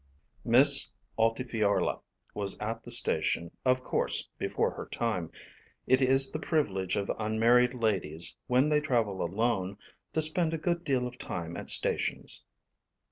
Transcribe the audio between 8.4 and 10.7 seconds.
when they travel alone to spend a